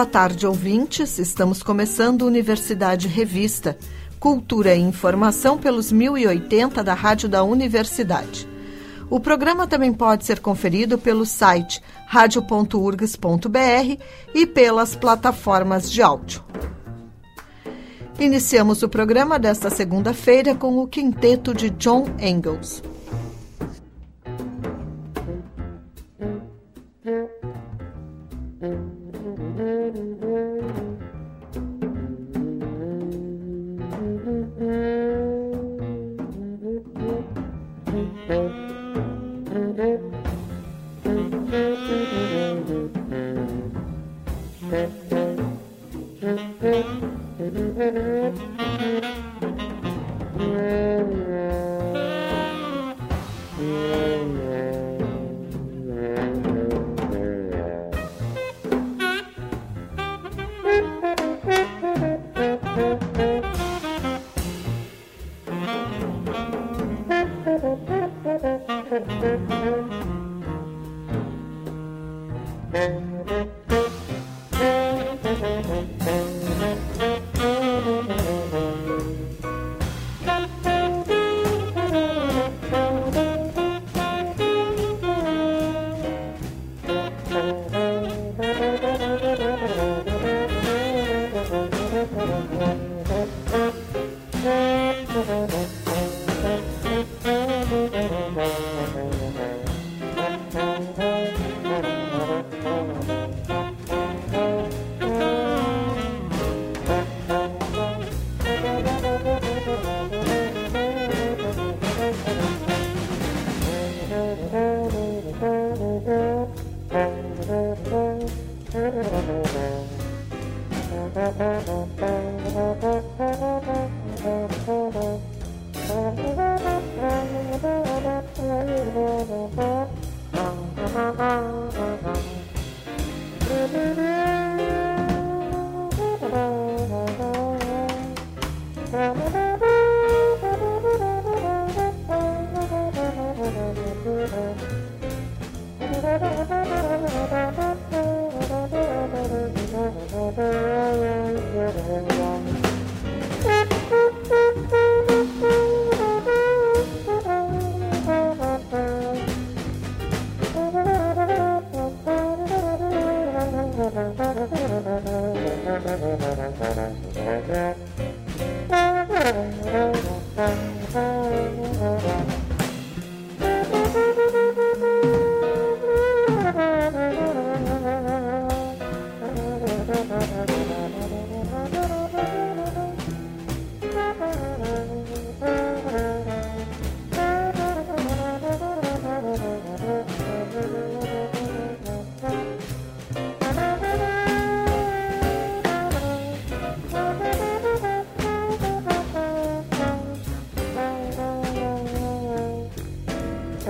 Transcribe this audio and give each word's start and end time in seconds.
Boa 0.00 0.08
tarde, 0.08 0.46
ouvintes. 0.46 1.18
Estamos 1.18 1.62
começando 1.62 2.22
Universidade 2.22 3.06
Revista. 3.06 3.76
Cultura 4.18 4.74
e 4.74 4.80
informação 4.80 5.58
pelos 5.58 5.92
1080 5.92 6.82
da 6.82 6.94
Rádio 6.94 7.28
da 7.28 7.44
Universidade. 7.44 8.48
O 9.10 9.20
programa 9.20 9.66
também 9.66 9.92
pode 9.92 10.24
ser 10.24 10.40
conferido 10.40 10.96
pelo 10.96 11.26
site 11.26 11.82
radio.urgs.br 12.06 14.02
e 14.34 14.46
pelas 14.46 14.96
plataformas 14.96 15.92
de 15.92 16.00
áudio. 16.00 16.42
Iniciamos 18.18 18.82
o 18.82 18.88
programa 18.88 19.38
desta 19.38 19.68
segunda-feira 19.68 20.54
com 20.54 20.78
o 20.78 20.88
quinteto 20.88 21.52
de 21.52 21.68
John 21.68 22.06
Engels. 22.18 22.82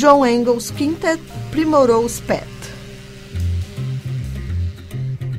John 0.00 0.24
Engels 0.24 0.70
Quintet 0.70 1.20
Primrose 1.50 2.22
Pet. 2.22 2.48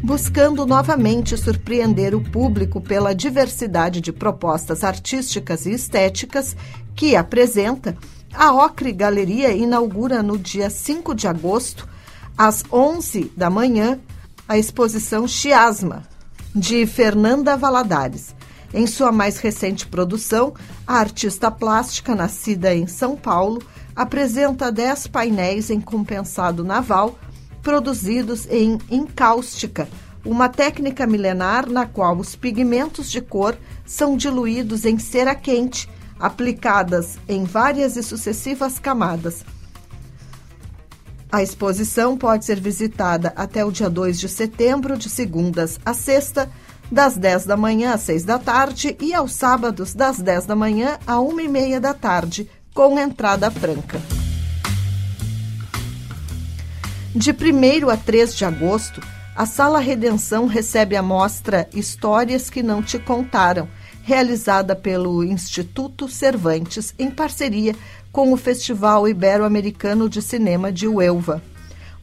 Buscando 0.03 0.67
novamente 0.67 1.35
surpreender 1.35 2.13
o 2.13 2.21
público 2.21 2.79
pela 2.79 3.15
diversidade 3.15 3.99
de 3.99 4.13
propostas 4.13 4.83
artísticas 4.83 5.65
e 5.65 5.71
estéticas 5.71 6.55
que 6.95 7.15
apresenta, 7.15 7.97
a 8.31 8.53
Ocre 8.53 8.91
Galeria 8.91 9.51
inaugura 9.51 10.21
no 10.21 10.37
dia 10.37 10.69
5 10.69 11.15
de 11.15 11.27
agosto, 11.27 11.89
às 12.37 12.63
11 12.71 13.31
da 13.35 13.49
manhã, 13.49 13.99
a 14.47 14.59
exposição 14.59 15.27
Chiasma, 15.27 16.03
de 16.53 16.85
Fernanda 16.85 17.57
Valadares. 17.57 18.35
Em 18.71 18.85
sua 18.85 19.11
mais 19.11 19.39
recente 19.39 19.87
produção, 19.87 20.53
a 20.91 20.99
artista 20.99 21.49
plástica, 21.49 22.13
nascida 22.13 22.75
em 22.75 22.85
São 22.85 23.15
Paulo, 23.15 23.63
apresenta 23.95 24.69
10 24.69 25.07
painéis 25.07 25.69
em 25.69 25.79
compensado 25.79 26.65
naval 26.65 27.17
produzidos 27.63 28.45
em 28.49 28.77
encáustica, 28.89 29.87
uma 30.25 30.49
técnica 30.49 31.07
milenar 31.07 31.69
na 31.69 31.85
qual 31.85 32.17
os 32.17 32.35
pigmentos 32.35 33.09
de 33.09 33.21
cor 33.21 33.57
são 33.85 34.17
diluídos 34.17 34.83
em 34.83 34.99
cera 34.99 35.33
quente, 35.33 35.87
aplicadas 36.19 37.17
em 37.25 37.45
várias 37.45 37.95
e 37.95 38.03
sucessivas 38.03 38.77
camadas. 38.77 39.45
A 41.31 41.41
exposição 41.41 42.17
pode 42.17 42.43
ser 42.43 42.59
visitada 42.59 43.31
até 43.37 43.63
o 43.63 43.71
dia 43.71 43.89
2 43.89 44.19
de 44.19 44.27
setembro, 44.27 44.97
de 44.97 45.09
segundas 45.09 45.79
a 45.85 45.93
sexta, 45.93 46.51
das 46.91 47.15
10 47.15 47.45
da 47.45 47.55
manhã 47.55 47.93
às 47.93 48.01
6 48.01 48.23
da 48.23 48.37
tarde 48.37 48.97
e 48.99 49.13
aos 49.13 49.33
sábados, 49.33 49.93
das 49.93 50.19
10 50.19 50.45
da 50.45 50.55
manhã 50.55 50.99
à 51.07 51.21
1 51.21 51.39
e 51.39 51.47
meia 51.47 51.79
da 51.79 51.93
tarde, 51.93 52.49
com 52.73 52.99
entrada 52.99 53.49
franca. 53.49 54.01
De 57.15 57.31
1 57.31 57.89
a 57.89 57.97
3 57.97 58.35
de 58.35 58.45
agosto, 58.45 59.01
a 59.35 59.45
Sala 59.45 59.79
Redenção 59.79 60.45
recebe 60.45 60.95
a 60.95 61.01
mostra 61.01 61.67
Histórias 61.73 62.49
que 62.49 62.61
Não 62.61 62.81
Te 62.81 62.99
Contaram, 62.99 63.67
realizada 64.03 64.75
pelo 64.75 65.23
Instituto 65.23 66.09
Cervantes, 66.09 66.93
em 66.99 67.09
parceria 67.09 67.75
com 68.11 68.33
o 68.33 68.37
Festival 68.37 69.07
Ibero-Americano 69.07 70.09
de 70.09 70.21
Cinema 70.21 70.71
de 70.71 70.87
Uelva. 70.87 71.41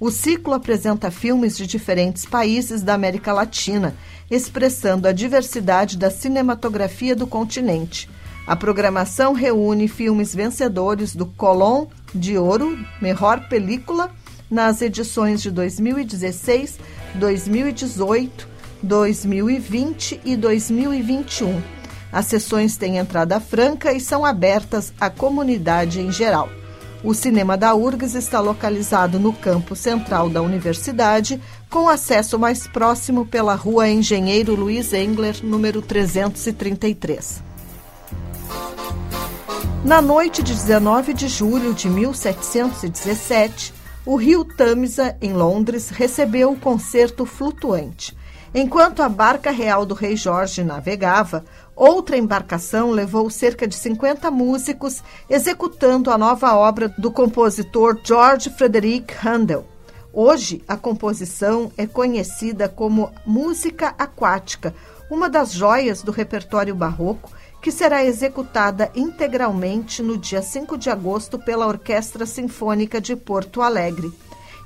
O 0.00 0.12
ciclo 0.12 0.54
apresenta 0.54 1.10
filmes 1.10 1.56
de 1.56 1.66
diferentes 1.66 2.24
países 2.24 2.82
da 2.82 2.94
América 2.94 3.32
Latina, 3.32 3.96
expressando 4.30 5.08
a 5.08 5.12
diversidade 5.12 5.98
da 5.98 6.08
cinematografia 6.08 7.16
do 7.16 7.26
continente. 7.26 8.08
A 8.46 8.54
programação 8.54 9.32
reúne 9.32 9.88
filmes 9.88 10.32
vencedores 10.32 11.16
do 11.16 11.26
Colón 11.26 11.86
de 12.14 12.38
Ouro, 12.38 12.78
Melhor 13.02 13.48
Película, 13.48 14.12
nas 14.48 14.80
edições 14.80 15.42
de 15.42 15.50
2016, 15.50 16.78
2018, 17.16 18.48
2020 18.80 20.20
e 20.24 20.36
2021. 20.36 21.60
As 22.12 22.26
sessões 22.26 22.76
têm 22.76 22.98
entrada 22.98 23.40
franca 23.40 23.92
e 23.92 24.00
são 24.00 24.24
abertas 24.24 24.92
à 25.00 25.10
comunidade 25.10 26.00
em 26.00 26.12
geral. 26.12 26.48
O 27.02 27.14
Cinema 27.14 27.56
da 27.56 27.76
URGS 27.76 28.16
está 28.16 28.40
localizado 28.40 29.20
no 29.20 29.32
campo 29.32 29.76
central 29.76 30.28
da 30.28 30.42
universidade, 30.42 31.40
com 31.70 31.88
acesso 31.88 32.36
mais 32.38 32.66
próximo 32.66 33.24
pela 33.24 33.54
rua 33.54 33.88
Engenheiro 33.88 34.56
Luiz 34.56 34.92
Engler, 34.92 35.36
número 35.44 35.80
333. 35.80 37.40
Na 39.84 40.02
noite 40.02 40.42
de 40.42 40.52
19 40.52 41.14
de 41.14 41.28
julho 41.28 41.72
de 41.72 41.88
1717, 41.88 43.72
o 44.04 44.16
rio 44.16 44.44
Tamisa, 44.44 45.16
em 45.22 45.32
Londres, 45.32 45.90
recebeu 45.90 46.50
o 46.50 46.58
concerto 46.58 47.24
flutuante. 47.24 48.16
Enquanto 48.52 49.02
a 49.02 49.08
barca 49.08 49.50
real 49.50 49.84
do 49.86 49.94
rei 49.94 50.16
Jorge 50.16 50.64
navegava, 50.64 51.44
Outra 51.78 52.16
embarcação 52.16 52.90
levou 52.90 53.30
cerca 53.30 53.64
de 53.64 53.76
50 53.76 54.32
músicos 54.32 55.00
executando 55.30 56.10
a 56.10 56.18
nova 56.18 56.52
obra 56.56 56.88
do 56.98 57.08
compositor 57.08 58.00
George 58.02 58.50
Frederick 58.50 59.14
Handel. 59.24 59.64
Hoje, 60.12 60.60
a 60.66 60.76
composição 60.76 61.70
é 61.76 61.86
conhecida 61.86 62.68
como 62.68 63.12
música 63.24 63.94
aquática, 63.96 64.74
uma 65.08 65.30
das 65.30 65.52
joias 65.52 66.02
do 66.02 66.10
repertório 66.10 66.74
barroco, 66.74 67.30
que 67.62 67.70
será 67.70 68.04
executada 68.04 68.90
integralmente 68.92 70.02
no 70.02 70.18
dia 70.18 70.42
5 70.42 70.76
de 70.76 70.90
agosto 70.90 71.38
pela 71.38 71.68
Orquestra 71.68 72.26
Sinfônica 72.26 73.00
de 73.00 73.14
Porto 73.14 73.62
Alegre. 73.62 74.12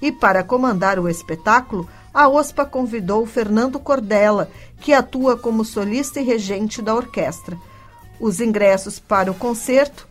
E 0.02 0.10
para 0.10 0.42
comandar 0.42 0.98
o 0.98 1.08
espetáculo, 1.08 1.88
a 2.12 2.28
OSPA 2.28 2.66
convidou 2.66 3.24
Fernando 3.24 3.78
Cordella, 3.78 4.50
que 4.80 4.92
atua 4.92 5.36
como 5.36 5.64
solista 5.64 6.20
e 6.20 6.24
regente 6.24 6.82
da 6.82 6.92
orquestra. 6.92 7.56
Os 8.18 8.40
ingressos 8.40 8.98
para 8.98 9.30
o 9.30 9.34
concerto 9.34 10.08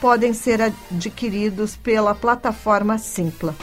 podem 0.00 0.32
ser 0.32 0.62
adquiridos 0.62 1.74
pela 1.74 2.14
plataforma 2.14 2.98
Simpla. 2.98 3.54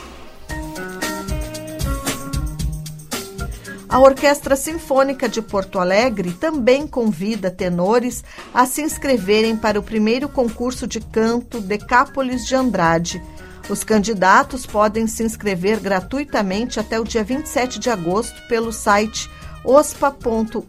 A 3.90 4.00
Orquestra 4.00 4.58
Sinfônica 4.58 5.30
de 5.30 5.42
Porto 5.42 5.80
Alegre 5.80 6.34
também 6.34 6.86
convida 6.86 7.50
tenores 7.50 8.22
a 8.54 8.66
se 8.66 8.82
inscreverem 8.82 9.56
para 9.56 9.80
o 9.80 9.84
primeiro 9.84 10.28
concurso 10.28 10.86
de 10.86 11.00
canto 11.00 11.62
Decápolis 11.62 12.46
de 12.46 12.54
Andrade 12.54 13.24
os 13.70 13.84
candidatos 13.84 14.66
podem 14.66 15.08
se 15.08 15.24
inscrever 15.24 15.80
gratuitamente 15.80 16.80
até 16.80 17.00
o 17.00 17.04
dia 17.04 17.24
27 17.24 17.80
de 17.80 17.90
agosto 17.90 18.42
pelo 18.48 18.72
site 18.72 19.30
ospa.rs.gov.br. 19.64 20.68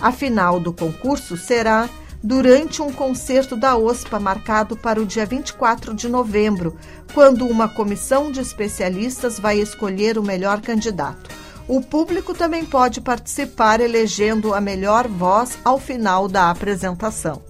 A 0.00 0.12
final 0.12 0.60
do 0.60 0.72
concurso 0.72 1.36
será 1.36 1.88
durante 2.22 2.82
um 2.82 2.92
concerto 2.92 3.56
da 3.56 3.76
OSPA 3.76 4.20
marcado 4.20 4.76
para 4.76 5.00
o 5.00 5.06
dia 5.06 5.26
24 5.26 5.94
de 5.94 6.08
novembro, 6.08 6.76
quando 7.14 7.46
uma 7.46 7.68
comissão 7.68 8.30
de 8.30 8.40
especialistas 8.40 9.38
vai 9.38 9.58
escolher 9.58 10.18
o 10.18 10.22
melhor 10.22 10.60
candidato. 10.60 11.30
O 11.66 11.80
público 11.80 12.34
também 12.34 12.64
pode 12.64 13.00
participar 13.00 13.80
elegendo 13.80 14.52
a 14.52 14.60
melhor 14.60 15.08
voz 15.08 15.58
ao 15.64 15.78
final 15.78 16.28
da 16.28 16.50
apresentação. 16.50 17.49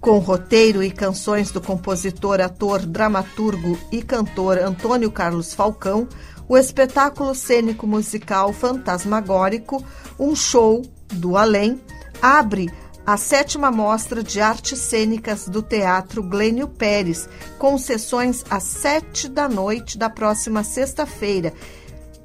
Com 0.00 0.18
roteiro 0.18 0.82
e 0.82 0.90
canções 0.90 1.50
do 1.50 1.60
compositor, 1.60 2.40
ator, 2.40 2.86
dramaturgo 2.86 3.78
e 3.90 4.00
cantor 4.00 4.56
Antônio 4.58 5.10
Carlos 5.10 5.52
Falcão, 5.52 6.08
o 6.48 6.56
espetáculo 6.56 7.34
cênico 7.34 7.86
musical 7.86 8.52
fantasmagórico 8.52 9.84
Um 10.18 10.36
Show 10.36 10.82
do 11.12 11.36
Além 11.36 11.80
abre 12.22 12.70
a 13.04 13.16
sétima 13.16 13.70
mostra 13.70 14.22
de 14.22 14.40
artes 14.40 14.78
cênicas 14.78 15.48
do 15.48 15.62
Teatro 15.62 16.22
Glênio 16.22 16.68
Pérez, 16.68 17.28
com 17.58 17.78
sessões 17.78 18.44
às 18.50 18.64
sete 18.64 19.28
da 19.28 19.48
noite 19.48 19.96
da 19.96 20.10
próxima 20.10 20.62
sexta-feira 20.62 21.52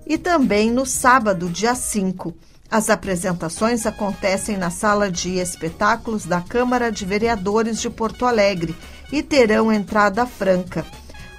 e 0.05 0.17
também 0.17 0.69
no 0.71 0.85
sábado, 0.85 1.49
dia 1.49 1.73
5. 1.73 2.33
As 2.73 2.89
apresentações 2.89 3.85
acontecem 3.85 4.57
na 4.57 4.71
sala 4.71 5.11
de 5.11 5.37
espetáculos 5.37 6.25
da 6.25 6.41
Câmara 6.41 6.91
de 6.91 7.05
Vereadores 7.05 7.79
de 7.79 7.87
Porto 7.87 8.25
Alegre 8.25 8.75
e 9.11 9.21
terão 9.21 9.71
entrada 9.71 10.25
franca. 10.25 10.83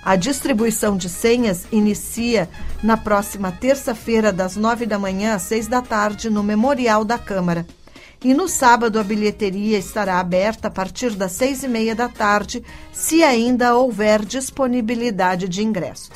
A 0.04 0.14
distribuição 0.14 0.96
de 0.96 1.08
senhas 1.08 1.64
inicia 1.72 2.48
na 2.84 2.96
próxima 2.96 3.50
terça-feira, 3.50 4.32
das 4.32 4.54
nove 4.54 4.86
da 4.86 4.96
manhã 4.96 5.34
às 5.34 5.42
seis 5.42 5.66
da 5.66 5.82
tarde, 5.82 6.30
no 6.30 6.40
Memorial 6.40 7.04
da 7.04 7.18
Câmara. 7.18 7.66
E 8.22 8.32
no 8.32 8.46
sábado, 8.46 9.00
a 9.00 9.02
bilheteria 9.02 9.76
estará 9.76 10.20
aberta 10.20 10.68
a 10.68 10.70
partir 10.70 11.16
das 11.16 11.32
seis 11.32 11.64
e 11.64 11.68
meia 11.68 11.96
da 11.96 12.08
tarde, 12.08 12.62
se 12.92 13.24
ainda 13.24 13.74
houver 13.74 14.24
disponibilidade 14.24 15.48
de 15.48 15.64
ingressos. 15.64 16.12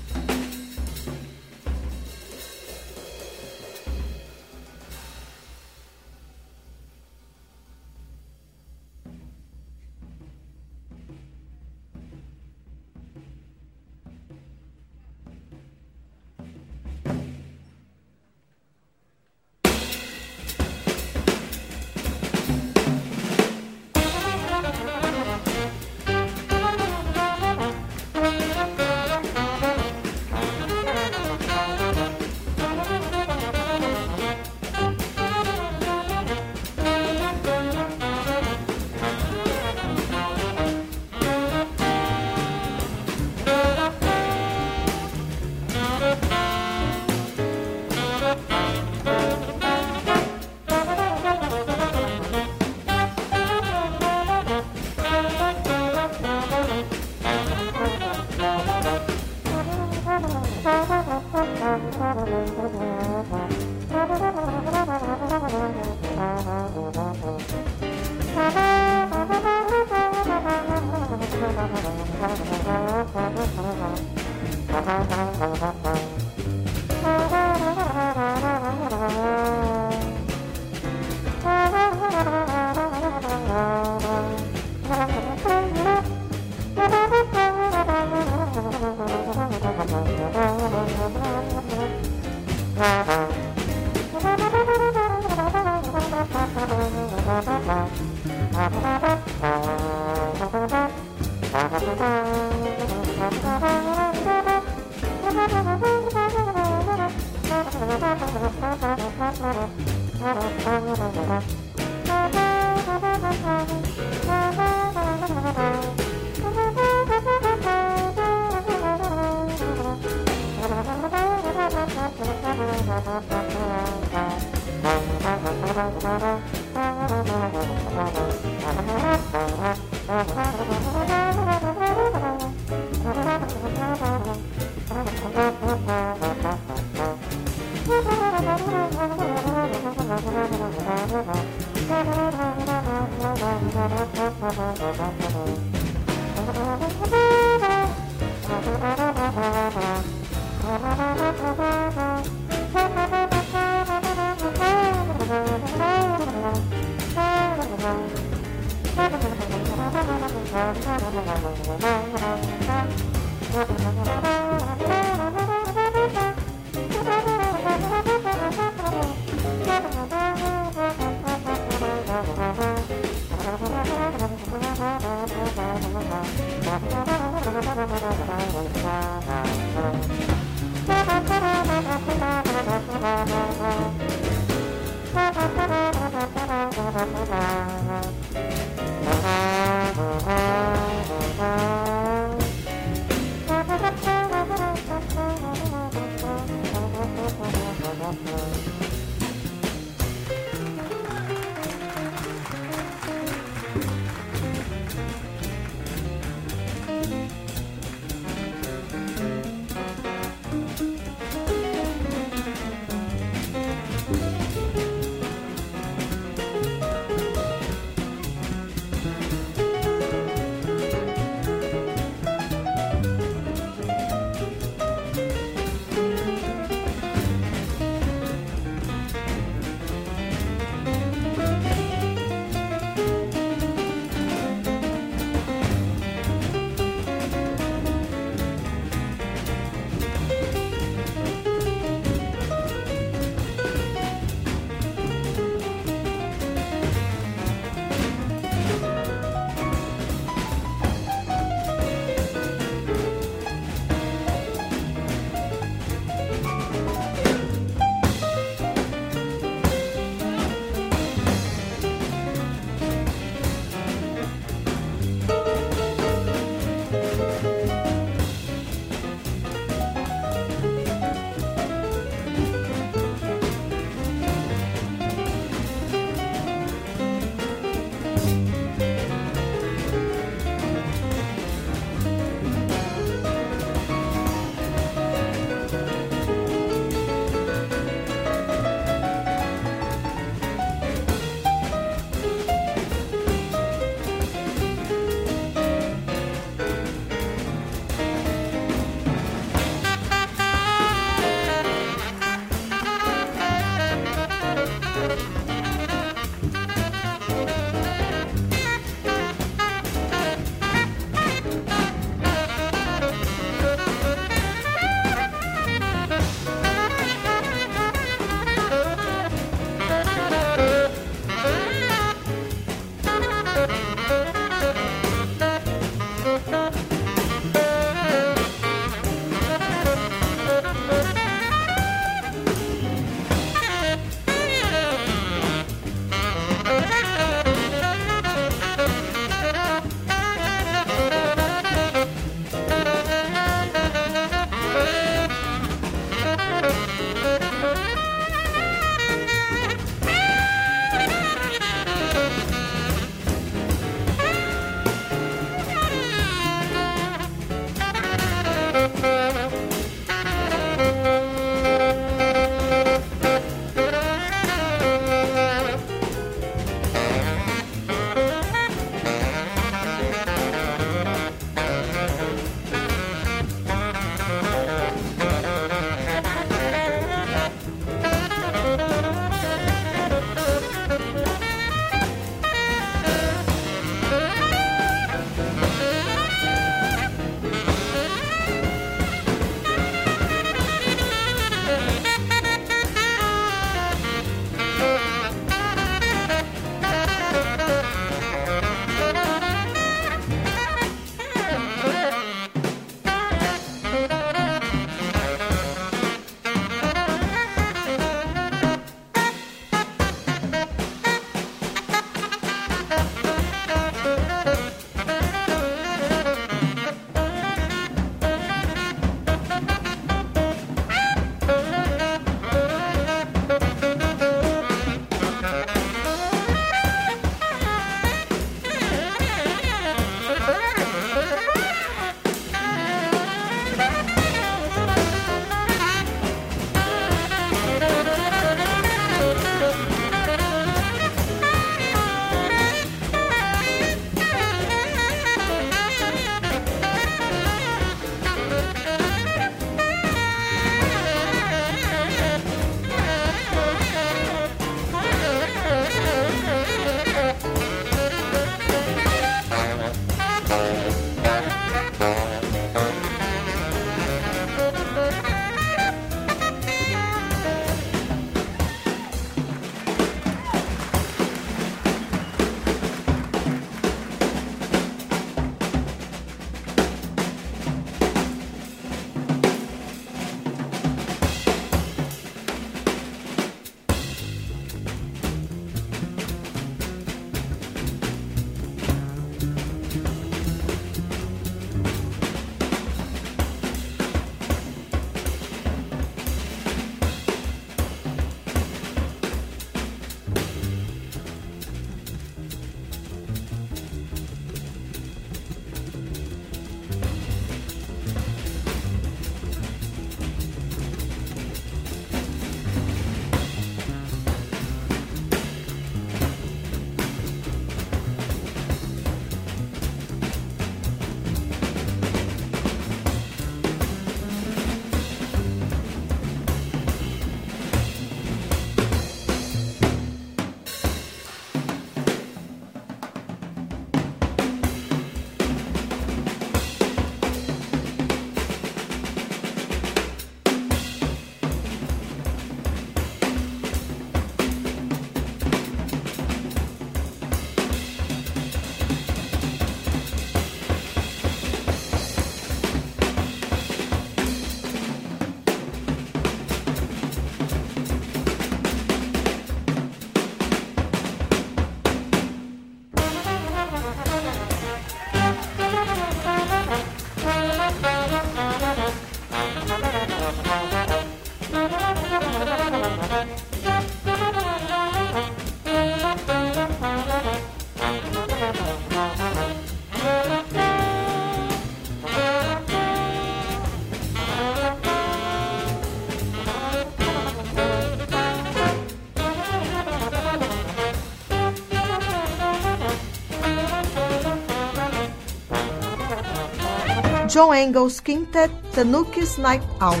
John 597.36 597.52
Engels 597.52 598.00
Quintet 598.00 598.50
Tanuki's 598.72 599.36
Night 599.36 599.62
Out. 599.78 600.00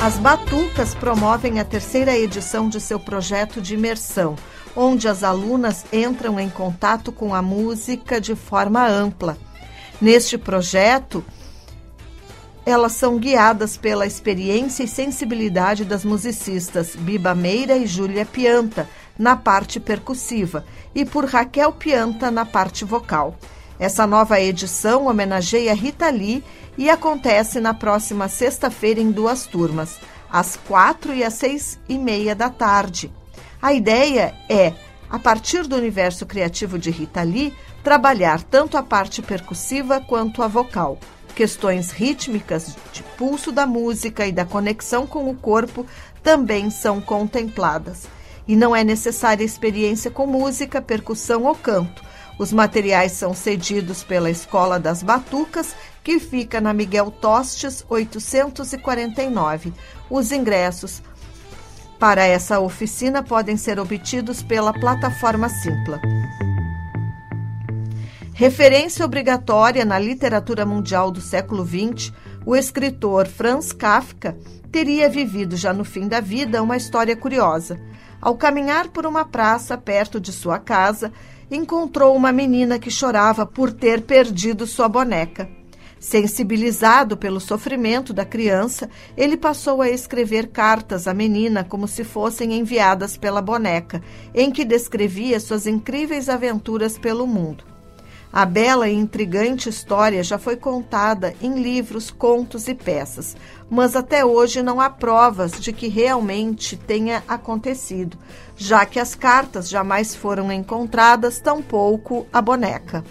As 0.00 0.16
Batucas 0.18 0.94
promovem 0.94 1.58
a 1.58 1.64
terceira 1.64 2.16
edição 2.16 2.68
de 2.68 2.80
seu 2.80 3.00
projeto 3.00 3.60
de 3.60 3.74
imersão, 3.74 4.36
onde 4.76 5.08
as 5.08 5.24
alunas 5.24 5.84
entram 5.92 6.38
em 6.38 6.48
contato 6.48 7.10
com 7.10 7.34
a 7.34 7.42
música 7.42 8.20
de 8.20 8.36
forma 8.36 8.86
ampla. 8.86 9.36
Neste 10.00 10.38
projeto, 10.38 11.24
elas 12.64 12.92
são 12.92 13.18
guiadas 13.18 13.76
pela 13.76 14.06
experiência 14.06 14.84
e 14.84 14.88
sensibilidade 14.88 15.84
das 15.84 16.04
musicistas 16.04 16.94
Biba 16.94 17.34
Meira 17.34 17.76
e 17.76 17.88
Júlia 17.88 18.24
Pianta 18.24 18.88
na 19.18 19.34
parte 19.34 19.80
percussiva 19.80 20.64
e 20.94 21.04
por 21.04 21.24
Raquel 21.24 21.72
Pianta 21.72 22.30
na 22.30 22.46
parte 22.46 22.84
vocal. 22.84 23.36
Essa 23.80 24.06
nova 24.06 24.38
edição 24.38 25.06
homenageia 25.06 25.72
Rita 25.72 26.10
Lee 26.10 26.44
e 26.76 26.90
acontece 26.90 27.60
na 27.60 27.72
próxima 27.72 28.28
sexta-feira 28.28 29.00
em 29.00 29.10
duas 29.10 29.46
turmas, 29.46 29.98
às 30.30 30.54
quatro 30.54 31.14
e 31.14 31.24
às 31.24 31.32
seis 31.32 31.80
e 31.88 31.96
meia 31.96 32.34
da 32.34 32.50
tarde. 32.50 33.10
A 33.60 33.72
ideia 33.72 34.34
é, 34.50 34.74
a 35.08 35.18
partir 35.18 35.66
do 35.66 35.76
universo 35.76 36.26
criativo 36.26 36.78
de 36.78 36.90
Rita 36.90 37.22
Lee, 37.22 37.54
trabalhar 37.82 38.42
tanto 38.42 38.76
a 38.76 38.82
parte 38.82 39.22
percussiva 39.22 39.98
quanto 39.98 40.42
a 40.42 40.46
vocal. 40.46 40.98
Questões 41.34 41.90
rítmicas 41.90 42.76
de 42.92 43.02
pulso 43.16 43.50
da 43.50 43.66
música 43.66 44.26
e 44.26 44.32
da 44.32 44.44
conexão 44.44 45.06
com 45.06 45.30
o 45.30 45.34
corpo 45.34 45.86
também 46.22 46.68
são 46.68 47.00
contempladas. 47.00 48.06
E 48.46 48.54
não 48.54 48.76
é 48.76 48.84
necessária 48.84 49.42
experiência 49.42 50.10
com 50.10 50.26
música, 50.26 50.82
percussão 50.82 51.44
ou 51.44 51.54
canto 51.54 52.09
os 52.40 52.54
materiais 52.54 53.12
são 53.12 53.34
cedidos 53.34 54.02
pela 54.02 54.30
Escola 54.30 54.80
das 54.80 55.02
Batucas, 55.02 55.74
que 56.02 56.18
fica 56.18 56.58
na 56.58 56.72
Miguel 56.72 57.10
Tostes 57.10 57.84
849. 57.86 59.74
Os 60.08 60.32
ingressos 60.32 61.02
para 61.98 62.24
essa 62.24 62.58
oficina 62.58 63.22
podem 63.22 63.58
ser 63.58 63.78
obtidos 63.78 64.42
pela 64.42 64.72
plataforma 64.72 65.50
Simpla. 65.50 66.00
Referência 68.32 69.04
obrigatória 69.04 69.84
na 69.84 69.98
literatura 69.98 70.64
mundial 70.64 71.10
do 71.10 71.20
século 71.20 71.62
XX, 71.62 72.10
o 72.46 72.56
escritor 72.56 73.28
Franz 73.28 73.70
Kafka 73.70 74.34
teria 74.72 75.10
vivido 75.10 75.58
já 75.58 75.74
no 75.74 75.84
fim 75.84 76.08
da 76.08 76.20
vida 76.22 76.62
uma 76.62 76.78
história 76.78 77.14
curiosa. 77.14 77.78
Ao 78.18 78.34
caminhar 78.34 78.88
por 78.88 79.04
uma 79.04 79.26
praça 79.26 79.76
perto 79.76 80.18
de 80.18 80.32
sua 80.32 80.58
casa, 80.58 81.12
encontrou 81.50 82.14
uma 82.14 82.32
menina 82.32 82.78
que 82.78 82.90
chorava 82.90 83.44
por 83.44 83.72
ter 83.72 84.02
perdido 84.02 84.66
sua 84.66 84.88
boneca. 84.88 85.48
Sensibilizado 85.98 87.14
pelo 87.14 87.38
sofrimento 87.38 88.14
da 88.14 88.24
criança, 88.24 88.88
ele 89.16 89.36
passou 89.36 89.82
a 89.82 89.90
escrever 89.90 90.48
cartas 90.48 91.06
à 91.06 91.12
menina 91.12 91.62
como 91.62 91.86
se 91.86 92.04
fossem 92.04 92.54
enviadas 92.54 93.18
pela 93.18 93.42
boneca, 93.42 94.02
em 94.34 94.50
que 94.50 94.64
descrevia 94.64 95.38
suas 95.38 95.66
incríveis 95.66 96.30
aventuras 96.30 96.96
pelo 96.96 97.26
mundo. 97.26 97.69
A 98.32 98.44
bela 98.44 98.88
e 98.88 98.94
intrigante 98.94 99.68
história 99.68 100.22
já 100.22 100.38
foi 100.38 100.56
contada 100.56 101.34
em 101.42 101.60
livros, 101.60 102.12
contos 102.12 102.68
e 102.68 102.74
peças, 102.76 103.36
mas 103.68 103.96
até 103.96 104.24
hoje 104.24 104.62
não 104.62 104.80
há 104.80 104.88
provas 104.88 105.60
de 105.60 105.72
que 105.72 105.88
realmente 105.88 106.76
tenha 106.76 107.24
acontecido, 107.26 108.16
já 108.56 108.86
que 108.86 109.00
as 109.00 109.16
cartas 109.16 109.68
jamais 109.68 110.14
foram 110.14 110.52
encontradas, 110.52 111.40
tampouco 111.40 112.24
a 112.32 112.40
boneca. 112.40 113.04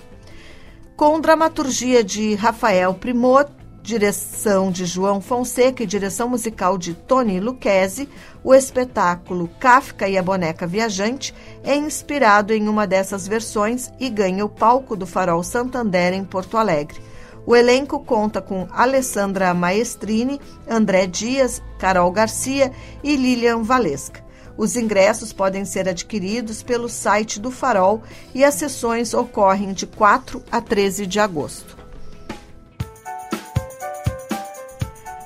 Com 0.95 1.19
dramaturgia 1.19 2.01
de 2.01 2.35
Rafael 2.35 2.93
Primot, 2.93 3.58
direção 3.81 4.71
de 4.71 4.85
João 4.85 5.21
Fonseca 5.21 5.83
e 5.83 5.87
direção 5.87 6.29
musical 6.29 6.77
de 6.77 6.93
Tony 6.93 7.39
Lucchesi, 7.39 8.09
o 8.43 8.53
espetáculo 8.53 9.49
Kafka 9.59 10.07
e 10.07 10.17
a 10.17 10.23
Boneca 10.23 10.67
Viajante 10.67 11.33
é 11.63 11.75
inspirado 11.75 12.53
em 12.53 12.67
uma 12.67 12.85
dessas 12.85 13.27
versões 13.27 13.91
e 13.99 14.09
ganha 14.09 14.45
o 14.45 14.49
palco 14.49 14.95
do 14.95 15.05
Farol 15.05 15.43
Santander 15.43 16.13
em 16.13 16.23
Porto 16.23 16.57
Alegre. 16.57 17.01
O 17.45 17.55
elenco 17.55 17.99
conta 17.99 18.41
com 18.41 18.67
Alessandra 18.71 19.53
Maestrini, 19.53 20.39
André 20.67 21.07
Dias, 21.07 21.61
Carol 21.79 22.11
Garcia 22.11 22.71
e 23.03 23.15
Lilian 23.15 23.63
Valesca. 23.63 24.23
Os 24.55 24.75
ingressos 24.75 25.31
podem 25.31 25.63
ser 25.63 25.87
adquiridos 25.87 26.61
pelo 26.61 26.89
site 26.89 27.39
do 27.39 27.49
Farol 27.49 28.03
e 28.35 28.43
as 28.43 28.55
sessões 28.55 29.13
ocorrem 29.13 29.71
de 29.71 29.87
4 29.87 30.43
a 30.51 30.59
13 30.59 31.07
de 31.07 31.19
agosto. 31.19 31.78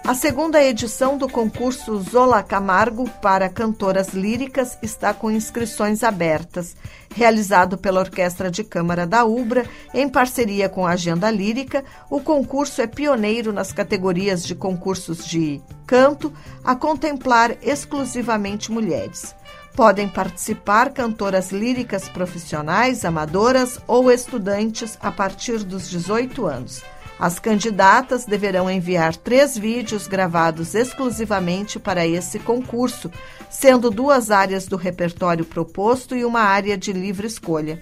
A 0.05 0.13
segunda 0.13 0.61
edição 0.61 1.17
do 1.17 1.29
concurso 1.29 1.97
Zola 2.01 2.43
Camargo 2.43 3.09
para 3.21 3.47
cantoras 3.47 4.09
líricas 4.09 4.77
está 4.81 5.13
com 5.13 5.31
inscrições 5.31 6.03
abertas. 6.03 6.75
Realizado 7.15 7.77
pela 7.77 8.01
Orquestra 8.01 8.51
de 8.51 8.65
Câmara 8.65 9.07
da 9.07 9.23
Ubra, 9.23 9.65
em 9.93 10.09
parceria 10.09 10.67
com 10.67 10.85
a 10.85 10.91
Agenda 10.91 11.31
Lírica, 11.31 11.85
o 12.09 12.19
concurso 12.19 12.81
é 12.81 12.87
pioneiro 12.87 13.53
nas 13.53 13.71
categorias 13.71 14.43
de 14.43 14.53
concursos 14.53 15.25
de 15.25 15.61
canto, 15.87 16.33
a 16.65 16.75
contemplar 16.75 17.55
exclusivamente 17.61 18.73
mulheres. 18.73 19.33
Podem 19.73 20.09
participar 20.09 20.91
cantoras 20.91 21.53
líricas 21.53 22.09
profissionais, 22.09 23.05
amadoras 23.05 23.79
ou 23.87 24.11
estudantes 24.11 24.97
a 24.99 25.11
partir 25.13 25.63
dos 25.63 25.89
18 25.89 26.45
anos. 26.45 26.83
As 27.19 27.39
candidatas 27.39 28.25
deverão 28.25 28.69
enviar 28.69 29.15
três 29.15 29.57
vídeos 29.57 30.07
gravados 30.07 30.75
exclusivamente 30.75 31.79
para 31.79 32.05
esse 32.05 32.39
concurso, 32.39 33.11
sendo 33.49 33.89
duas 33.89 34.31
áreas 34.31 34.65
do 34.67 34.75
repertório 34.75 35.45
proposto 35.45 36.15
e 36.15 36.25
uma 36.25 36.41
área 36.41 36.77
de 36.77 36.91
livre 36.91 37.27
escolha. 37.27 37.81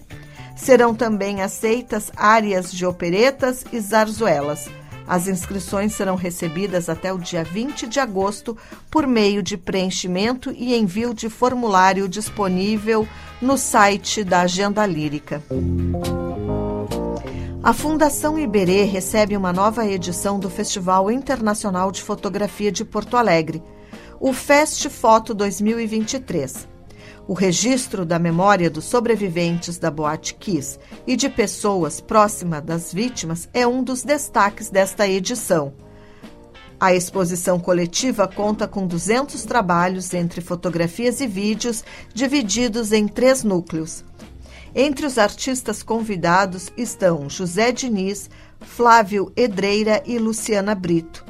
Serão 0.56 0.94
também 0.94 1.42
aceitas 1.42 2.12
áreas 2.16 2.72
de 2.72 2.86
operetas 2.86 3.66
e 3.72 3.80
zarzuelas. 3.80 4.70
As 5.08 5.28
inscrições 5.28 5.94
serão 5.94 6.16
recebidas 6.16 6.88
até 6.88 7.12
o 7.12 7.18
dia 7.18 7.44
20 7.44 7.88
de 7.88 8.00
agosto 8.00 8.56
por 8.90 9.08
meio 9.08 9.42
de 9.42 9.58
preenchimento 9.58 10.52
e 10.52 10.76
envio 10.76 11.14
de 11.14 11.30
formulário 11.30 12.08
disponível 12.08 13.08
no 13.42 13.58
site 13.58 14.24
da 14.24 14.42
Agenda 14.42 14.86
Lírica. 14.86 15.42
A 17.64 17.74
Fundação 17.74 18.40
Iberê 18.40 18.86
recebe 18.86 19.38
uma 19.38 19.54
nova 19.54 19.86
edição 19.86 20.40
do 20.40 20.50
Festival 20.50 21.12
Internacional 21.12 21.92
de 21.92 22.02
Fotografia 22.02 22.72
de 22.72 22.84
Porto 22.84 23.16
Alegre, 23.16 23.62
o 24.20 24.34
Fest 24.34 24.90
Foto 24.90 25.32
2023. 25.32 26.68
O 27.28 27.34
registro 27.34 28.04
da 28.04 28.18
memória 28.18 28.68
dos 28.68 28.86
sobreviventes 28.86 29.78
da 29.78 29.92
Boate 29.92 30.34
Kiss 30.34 30.80
e 31.06 31.16
de 31.16 31.30
pessoas 31.30 32.02
próximas 32.02 32.64
das 32.64 32.92
vítimas 32.92 33.48
é 33.54 33.68
um 33.68 33.84
dos 33.84 34.02
destaques 34.02 34.72
desta 34.72 35.08
edição. 35.08 35.72
A 36.80 36.96
exposição 36.96 37.60
coletiva 37.60 38.28
conta 38.28 38.68
com 38.68 38.88
200 38.88 39.44
trabalhos 39.44 40.16
entre 40.16 40.42
fotografias 40.42 41.22
e 41.22 41.28
vídeos 41.28 41.84
divididos 42.12 42.92
em 42.92 43.08
três 43.08 43.44
núcleos 43.44 44.04
entre 44.74 45.06
os 45.06 45.18
artistas 45.18 45.84
convidados 45.84 46.72
estão 46.78 47.30
José 47.30 47.72
Diniz, 47.72 48.30
Flávio 48.60 49.32
Edreira 49.36 50.02
e 50.06 50.18
Luciana 50.18 50.74
Brito. 50.74 51.26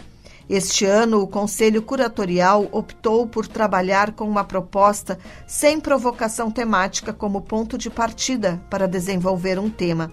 Este 0.50 0.86
ano, 0.86 1.22
o 1.22 1.28
Conselho 1.28 1.82
Curatorial 1.82 2.68
optou 2.72 3.26
por 3.26 3.48
trabalhar 3.48 4.12
com 4.12 4.26
uma 4.26 4.44
proposta 4.44 5.18
sem 5.48 5.80
provocação 5.80 6.52
temática 6.52 7.14
como 7.14 7.42
ponto 7.42 7.78
de 7.78 7.90
partida 7.90 8.62
para 8.70 8.88
desenvolver 8.88 9.58
um 9.58 9.70
tema. 9.70 10.12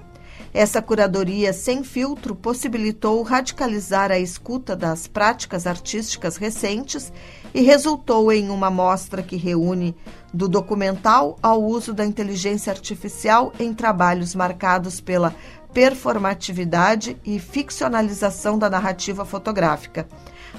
Essa 0.55 0.81
curadoria 0.81 1.53
sem 1.53 1.83
filtro 1.83 2.35
possibilitou 2.35 3.23
radicalizar 3.23 4.11
a 4.11 4.19
escuta 4.19 4.75
das 4.75 5.07
práticas 5.07 5.67
artísticas 5.67 6.37
recentes 6.37 7.13
e 7.53 7.61
resultou 7.61 8.33
em 8.33 8.49
uma 8.49 8.71
mostra 8.71 9.23
que 9.23 9.37
reúne 9.37 9.95
do 10.33 10.49
documental 10.49 11.39
ao 11.43 11.63
uso 11.63 11.93
da 11.93 12.05
inteligência 12.05 12.73
artificial 12.73 13.53
em 13.59 13.73
trabalhos 13.73 14.35
marcados 14.35 15.01
pela 15.01 15.35
performatividade 15.73 17.17
e 17.25 17.39
ficcionalização 17.39 18.59
da 18.59 18.69
narrativa 18.69 19.25
fotográfica. 19.25 20.09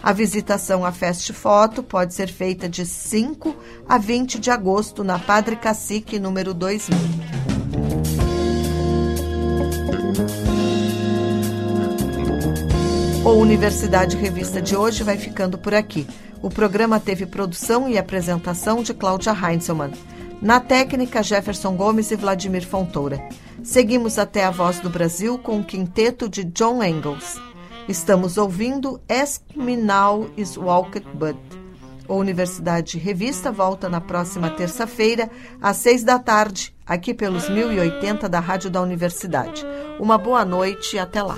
A 0.01 0.13
visitação 0.13 0.85
à 0.85 0.91
Fest 0.91 1.33
Foto 1.33 1.83
pode 1.83 2.13
ser 2.13 2.29
feita 2.31 2.69
de 2.69 2.85
5 2.85 3.55
a 3.87 3.97
20 3.97 4.39
de 4.39 4.49
agosto 4.49 5.03
na 5.03 5.19
Padre 5.19 5.55
Cacique, 5.55 6.19
número 6.19 6.53
2000. 6.53 6.97
O 13.25 13.31
Universidade 13.31 14.15
Revista 14.15 14.61
de 14.61 14.75
hoje 14.75 15.03
vai 15.03 15.17
ficando 15.17 15.57
por 15.57 15.73
aqui. 15.73 16.07
O 16.41 16.49
programa 16.49 16.99
teve 16.99 17.25
produção 17.25 17.89
e 17.89 17.97
apresentação 17.97 18.81
de 18.81 18.93
Cláudia 18.93 19.33
Heinzelmann. 19.33 19.91
Na 20.41 20.59
técnica, 20.61 21.21
Jefferson 21.21 21.75
Gomes 21.75 22.11
e 22.11 22.15
Vladimir 22.15 22.65
Fontoura. 22.65 23.21
Seguimos 23.61 24.17
até 24.17 24.45
a 24.45 24.51
Voz 24.51 24.79
do 24.79 24.89
Brasil 24.89 25.37
com 25.37 25.59
o 25.59 25.63
quinteto 25.63 26.29
de 26.29 26.45
John 26.45 26.81
Engels. 26.81 27.37
Estamos 27.89 28.37
ouvindo 28.37 29.01
Ask 29.09 29.41
Me 29.53 29.75
Now 29.75 30.29
Is 30.37 30.55
Walked 30.55 31.05
But. 31.13 31.35
A 32.07 32.13
Universidade 32.13 32.97
Revista 32.97 33.51
volta 33.51 33.89
na 33.89 33.99
próxima 33.99 34.49
terça-feira, 34.49 35.29
às 35.61 35.77
seis 35.77 36.03
da 36.03 36.17
tarde, 36.17 36.73
aqui 36.85 37.13
pelos 37.13 37.49
1080 37.49 38.29
da 38.29 38.39
Rádio 38.39 38.69
da 38.69 38.81
Universidade. 38.81 39.65
Uma 39.99 40.17
boa 40.17 40.45
noite 40.45 40.95
e 40.95 40.99
até 40.99 41.21
lá. 41.21 41.37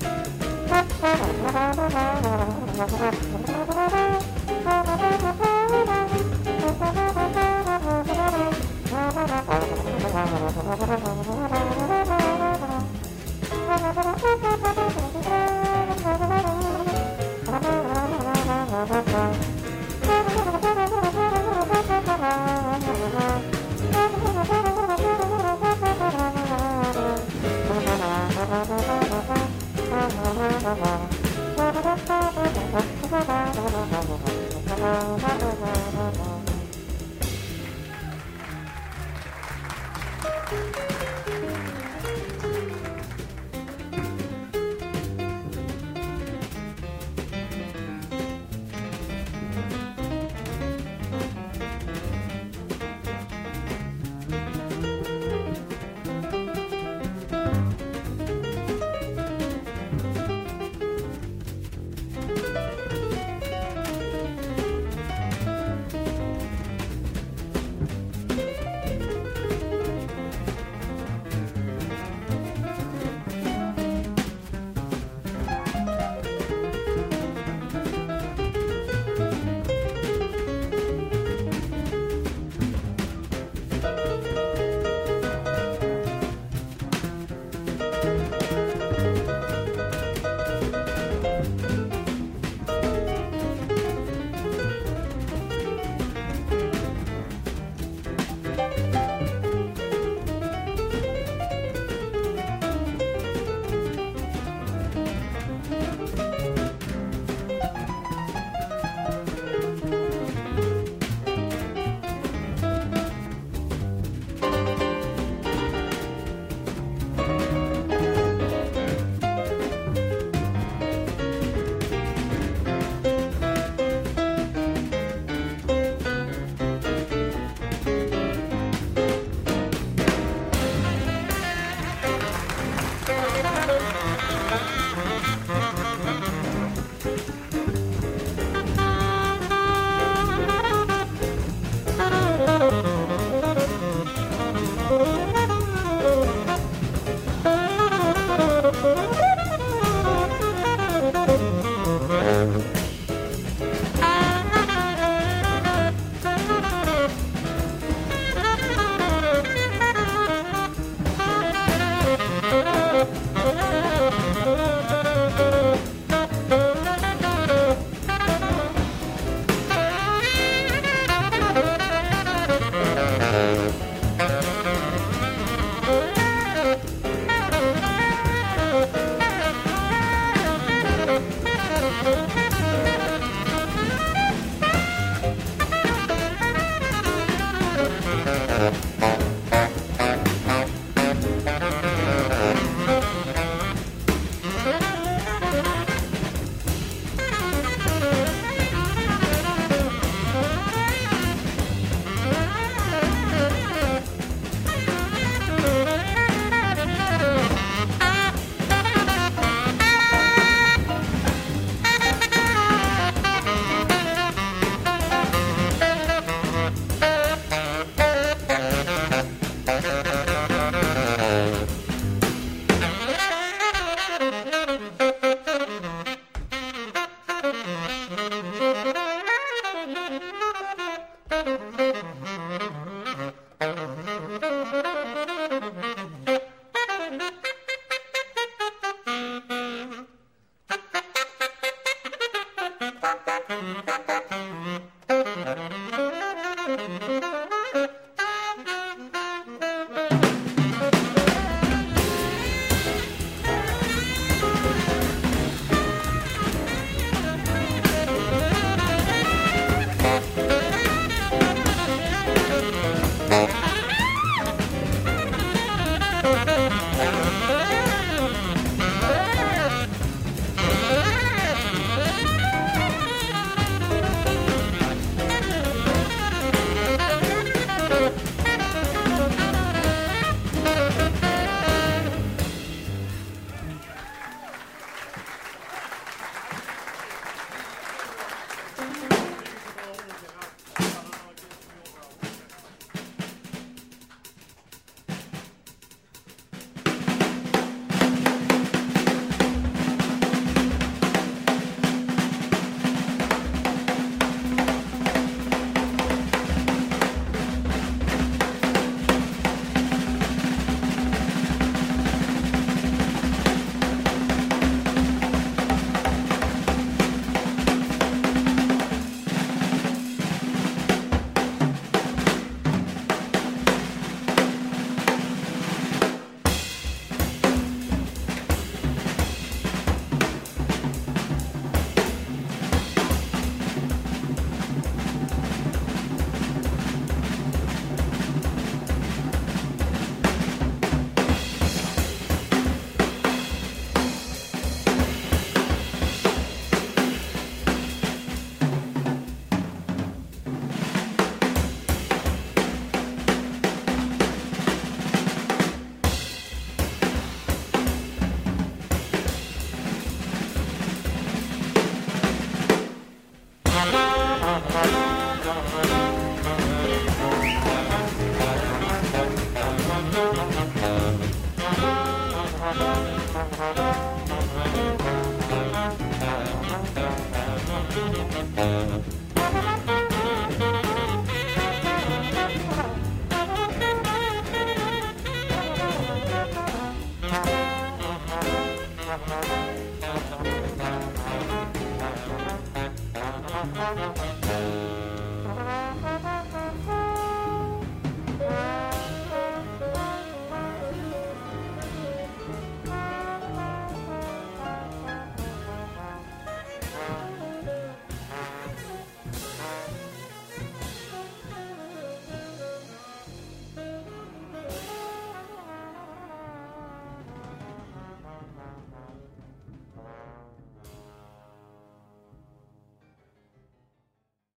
Uh-huh. 30.63 31.00